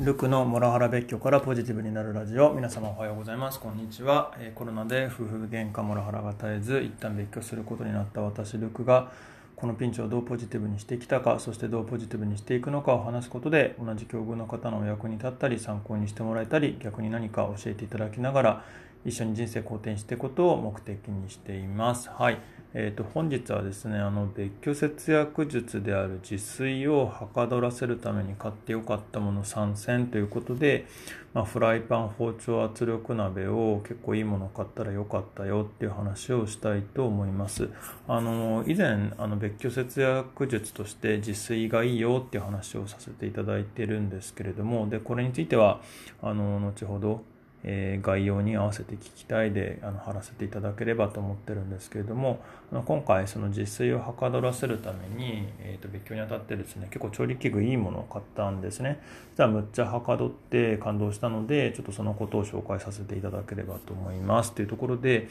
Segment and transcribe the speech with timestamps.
[0.00, 2.52] ルクのモラハラ別居からポジティブになるラジオ。
[2.52, 3.58] 皆様おはようございます。
[3.58, 9.10] こんにちは、えコロナで夫婦喧嘩モラハラが絶えず一旦別居することになった私ルクが
[9.56, 18.64] このピンチをどうポジティブにしてきたかそしてどうポジティブにしていくのかを話すことで同じ境遇の方のお役に立ったり参考にしてもらえたり逆に何か教えていただきながら
[19.04, 22.10] 一緒に人生好転していくことを目的にしています。
[22.10, 22.38] はい。
[22.74, 30.86] えー、と本日はですね、あの別居節約術である自炊をはかどらせるために買ってよかったもの3選ということで、
[31.32, 37.70] まあ、フライパン、包丁、圧力鍋を結構いいもの買ったらよかったよっていう話をしたいと思います。
[38.06, 45.80] あの以前あの別居節約術として自炊がいいよっていう話をさせていただいてるんですけれども、でこれについては
[46.20, 47.22] あの後ほど
[47.64, 52.40] えー、概要に合わせて聞きたいであの貼らせていただければと思ってるんですけれども
[52.70, 59.00] あの今回その自炊をはかどらせるために、えー、と別居にあたってですね結構調理器具いいものを買ったんですね。
[59.36, 64.52] じゃあむっちゃはかどって感動したのでちょっとそのことを紹介させていただければと思います。
[64.52, 65.28] というところで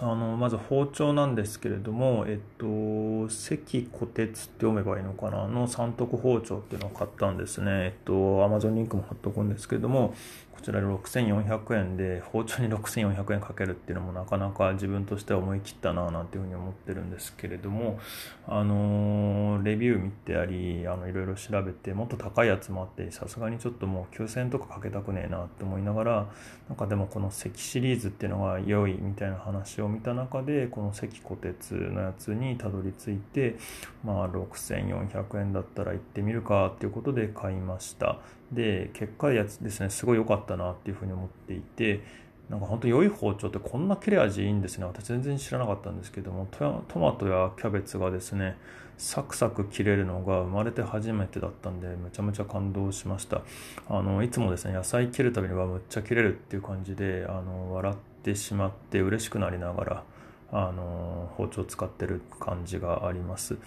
[0.00, 5.48] あのまず包丁なんですけれども、えっと、関虎鉄って読めばいいのかな？
[5.48, 7.64] の三徳包丁っていうのを買ったんですね。
[7.66, 10.14] えっと、Amazon リンクも貼っとくんですけれども、
[10.58, 18.00] こちら6400円で包丁に6400円かけるっていうのもなかなか自分としては思い切ったななんていうふうに思ってるんですけれども
[18.44, 26.26] あのレビュー見てありあのいろいろ調べてもっと高いやつもあってさすがにちょっともう9000円とかかけたくねえなって思いながら
[26.68, 33.56] なんかでもこの関シリーズっていうのが良いみたいな話を見た中でこの関虎鉄のやつにたどり着いて
[34.04, 38.18] まあ6400円だったら行ってみるかっていうことで買いました。
[38.52, 42.00] で結果やつですねすごい良かったなっていうふうに思っていて
[42.48, 44.86] なんか本当良い包丁ってこんな切れ味いいんですね。
[44.86, 48.56] 私全然知らなかったんですけどもトマトやキャベツがですね
[48.96, 53.42] サクサク切れるのが生まれて初めてだったんでめちゃめちゃ感動しました。
[53.88, 60.04] あのいつもですね野菜切るたびにはむっちゃ切れるっていう感じであの笑ってしまって嬉しくなりながら
[60.50, 63.58] あの包丁使ってる感じがあります。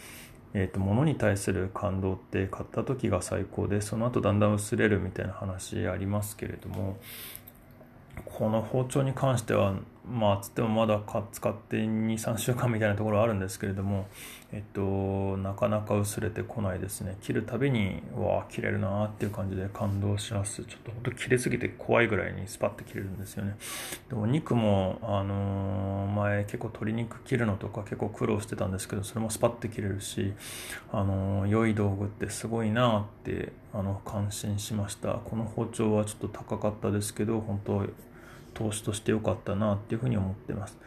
[0.54, 6.98] えーと、物に対する感動って買った時が最高でその後だんだん薄れるみたいな話ありますけれども
[8.26, 9.74] この包丁に関しては
[10.06, 11.00] まあつってもまだ
[11.32, 14.08] 使って23週間みたいなところあるんですけれども
[14.52, 17.18] えっとなかなか薄れてこないですね。
[17.22, 20.64] 切るたびにわあ切れるなっていう感じで感動します。
[20.66, 23.56] ちょっと本当切れすぎて怖いぐらいにスパッて切れるんですよね。
[24.10, 25.91] でも肉もあのー、
[26.32, 30.34] 前結構鶏肉切るのとか結構苦労してたんですけどそれもスパッて切れるし
[30.92, 37.86] あの、良い道具ってすごいなってあの感心しましたこの包丁はちょっと高かったですけど本当
[38.54, 40.78] 投資として良かったなっていうふうに思ってます。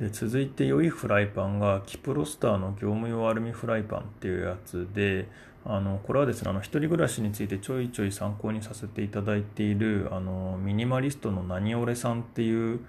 [0.00, 5.28] で続いて良いフライパンがキプロスターの業務用アルミフライパンっていうやつで
[5.64, 12.80] あのこれはですねあの一人暮らしについてちょいちょい参考にさせていただいているあのミニマリストの何オレさんっていう、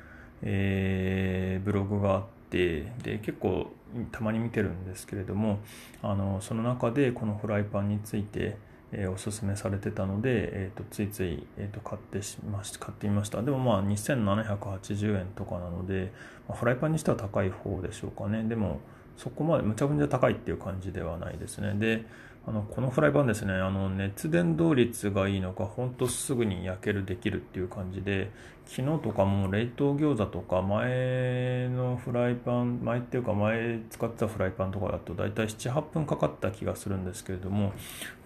[0.43, 3.71] えー、ブログがあってで結構
[4.11, 5.59] たまに見てるんですけれども
[6.01, 8.57] あのその中でこのフライパンについて
[8.97, 13.41] えー、おすすめされてたので、えーと、ついつい、えーと、買ってしまし買ってみました。
[13.41, 16.13] でもまあ2780円とかなので、
[16.47, 18.43] まあ、フライパンにしては高い方でしょうかね。
[18.43, 18.79] でも
[19.17, 21.73] そこまでむちゃくちゃ高いっていう感じではないですね。
[21.75, 22.05] で
[22.47, 28.29] あのこのフライパンですねあの熱伝導率がいいのかほんとすぐに焼けるできるっていう感じで
[28.67, 37.73] 昨日とかも冷凍餃子とか前のフライパン前っていうか前使ってたフライパンとかだと大体78分かかった気がするんですけれども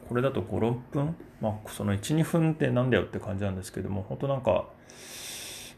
[0.09, 4.65] これだと56分まあその12分ってなんだよって感じなんですけども本当なんか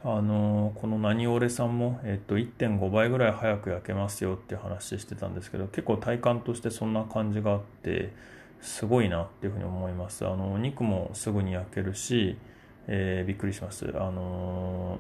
[0.04, 8.12] あのこの何オレさんも、えっと、1.5倍ぐらい早く焼けますよって話してたんですけど結構体感としてそんな感じがあって
[8.62, 10.26] すごいなっていうふうに思います。
[10.26, 12.38] あのお肉もすぐに焼けるし、
[12.88, 13.92] えー、びっくりします。
[13.96, 15.00] あの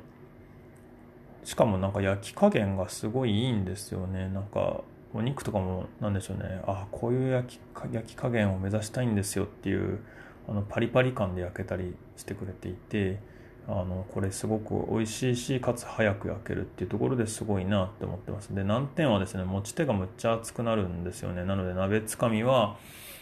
[1.43, 4.29] しかもなんか焼き加減がすごいいいんですよね。
[4.29, 4.81] なんか
[5.13, 6.61] お肉とかもなんでしょうね。
[6.65, 9.99] あこういう焼き焼き加減を目指したいんですよっていう
[10.47, 13.19] あのパリパリ感で焼けたりしてくれていて
[13.67, 18.53] あのこれすごく美味しいしかつ早く焼けるっていうところですごいなって思ってます。
[18.53, 21.45] で難点はですね持ち手がむっちゃ熱くなるんですよね。
[21.45, 22.77] なので鍋つかみは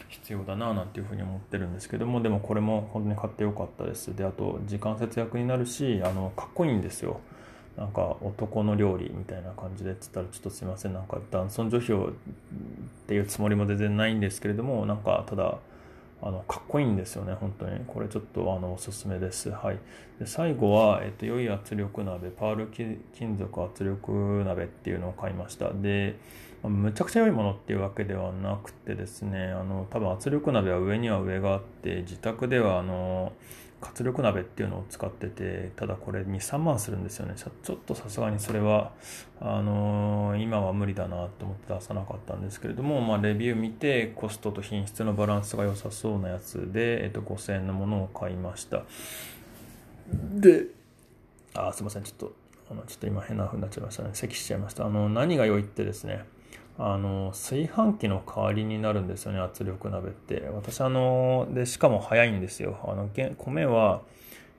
[0.08, 4.16] 必要だななんていうふうに思ってるんですけどもでもこれも本当に買ってよかったです。
[4.16, 7.20] であと時間節約になるしあのかっこいいんですよ。
[7.76, 10.92] なんか男の料理みたいな感じでっつったらちょっとすいません。
[10.92, 12.12] なんか男尊女卑をっ
[13.06, 15.58] ていうつもりも全然ないんですけれどもなんかただ
[16.22, 17.80] あのかっこいいんですよね本当に。
[17.86, 19.50] これちょっとあのおすすめです。
[19.50, 19.78] はい。
[20.18, 25.72] で最後は、えっと、良い圧力鍋パール金属圧力鍋っていうのを買いました。
[25.72, 26.16] で、
[26.62, 33.32] むちゃくちゃ良いものっていうわけではなくてですねあの多分圧力鍋は上には上があって自宅ではあの
[33.80, 37.34] 活力鍋っていうのを使っててただこれ23万するんですよね。
[37.36, 38.92] ちょっとさすがにそれは
[39.40, 48.82] あのー、今は無理だなと思って出さなかったんですけれども、まあ、レビュー見てコストと品質のバランスが良さそうなやつで、えっと、5000円のものを買いました。
[50.12, 50.66] で
[51.54, 52.02] あすいません。
[52.02, 52.32] ちょっと
[52.70, 54.10] あのちょっと今変な風になっちゃいましたね。
[54.12, 54.84] 咳しちゃいました。
[54.84, 56.24] あの何が良いってですね
[56.82, 60.48] あの炊飯器の代わりになるんですよね圧力鍋って。
[60.54, 62.78] 私あのでしかも早いんですよ。
[62.84, 64.00] あの米は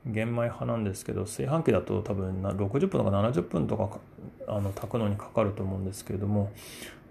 [0.06, 4.00] 玄米派なんですけど炊飯器だと多分60分とか70分とか
[4.48, 6.52] あの炊くのにかかると思うんですけれども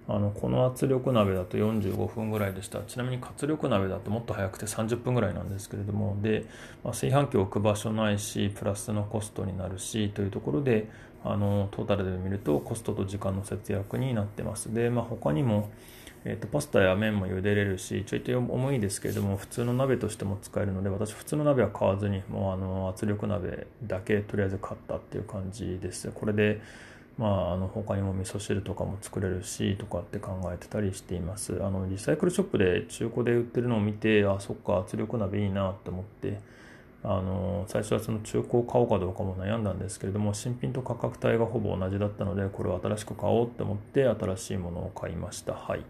[0.08, 2.80] あのこの圧力鍋だと45分ぐらいでした。
[2.80, 6.16] ちなみに活力鍋だともっと早くて30分ぐらいなんですけれども。
[6.20, 6.46] で、
[6.82, 10.88] まあ、炊飯器を置く場所ないしプラスのコストになるしというところで
[11.24, 14.72] あのトータルで見るとコストと時間の節約になってます。
[14.72, 15.70] で、まあ、他にも、
[16.24, 26.10] えーと、パスタや麺も茹でれるしちょいと重いですけれども普通の鍋としても使えるので私普通の鍋は買わずにもうあの圧力鍋だけとりあえず買ったっていう感じです。
[26.12, 26.60] これで
[27.20, 31.62] まあ、あの他にも味噌汁とかも作れるしとかって考えてたりしています。
[31.62, 36.40] あのリサイクルショップで中古で売ってるのを見てあそっか圧力鍋いいなって思って
[37.04, 45.52] あの最初はその中古を買おうかどうかも悩んだんですけれども新品と価格帯がほぼ同じだったのでこれを新しく買おうって思って新しいものを買いました。
[45.52, 45.84] はい。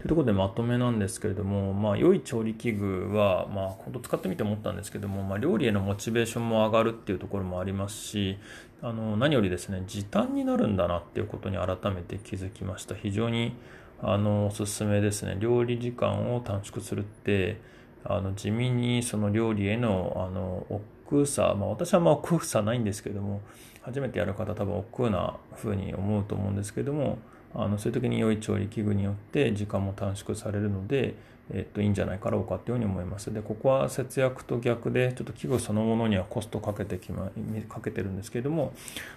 [0.00, 8.38] というところでまとめなんですけれども、まあ、良い調理器具は、まあ、本当使ってみて思ったんですけども、まあ、料理へのモチベーションも上がるっていうところもありますし
[8.80, 12.94] あの何よりですね時短になるんだなっていうことに改めて気づきました。
[12.94, 13.54] 非常に
[14.02, 15.36] あのおすすめですね。
[15.38, 17.60] 料理時間を短縮するって
[18.02, 20.82] あの地味にその料理へのあの億
[21.24, 23.42] 劫さ、まあ、私はまあ億劫さないんですけども
[23.82, 27.18] 初めてやる方多分億劫な風に思うと思うんですけども
[27.54, 31.14] あのそういう時に良い調理器具によって時間も短縮されるので
[31.52, 33.32] えっと、いいんじゃないかろうかというふうに思います。
[33.32, 37.30] で、ここは節約と逆で、ちょっと器具そのものにはコストかけてきま、
[37.68, 38.72] かけてるんですけれども、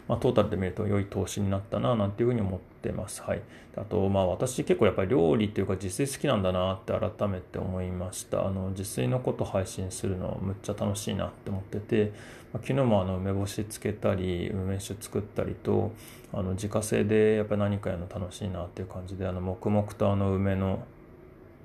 [0.08, 3.22] まあ、トータルで見ると良い投資になったな、なんていうふうに思ってます。
[3.22, 3.42] はい。
[3.76, 8.48] あと、まあ、私結構やっぱり料理っていうか自炊好きなんだなって改めて思いました。
[8.48, 12.12] あの、自炊のこと配信するのむっちゃ楽しいなって思ってて、
[12.54, 15.92] ま、昨日もあの、梅干しつけたり、梅酒作ったりと、
[16.32, 20.86] あの、自家製でやっぱり何かやるの楽しいなっていう感じで、あの、黙々とあの、梅の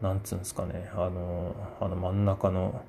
[0.02, 2.82] なんつうんですかね、あの、あの真ん中の、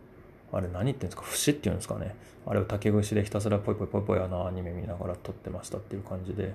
[0.51, 1.23] あれ何言ってんですか？
[1.23, 2.15] 節っていうんですかね。
[2.45, 6.53] あれを竹串でひたすらポイポイポイポイあのアニメ見ながら撮ってましたっていう感じで、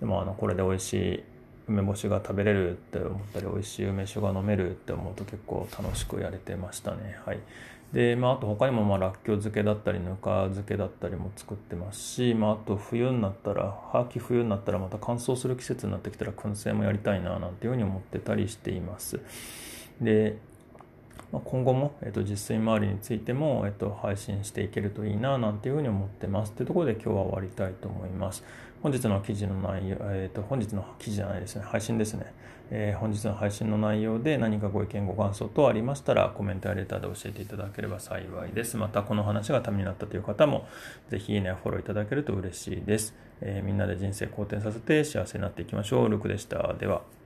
[0.00, 1.24] でもあの、これで美味しい
[1.68, 7.18] 梅干しが食べれるって思ったり、美味しい梅酒が飲めるって思うと結構楽しくやれてましたね。
[7.24, 7.38] はい。
[7.92, 19.18] で、まあ、あと他にもまあらっきょう漬けだったりぬか漬けだったりも作ってますし、まあ、あと冬になったら秋冬になったらまた乾燥する季節になってきたら燻製もやりたいななんていうふうに思ってたりしています
[20.00, 20.38] で、
[21.32, 26.52] まあ、今後も、えっと、実炊周りについても、えっと、配信していけるといいななんていうふうに思ってます。
[26.52, 28.44] というところで今日は終わりたいと思います。
[28.82, 31.62] 本日の記事の内容、えっと、本日の記事じゃないですね。
[31.62, 32.32] 配信ですね、
[32.70, 38.78] えー、本日の配信の内容で何かご意見ご感想等ありましたらコメントやレターで教えていただければ幸いです。
[38.78, 40.66] またこの話がためになったという方も
[41.10, 46.08] ぜひいいねフォローいただけると嬉しいです、えー、みんなで人生好転させて幸せになっていきましょう。
[46.08, 46.72] ルクでした。
[46.74, 47.19] では。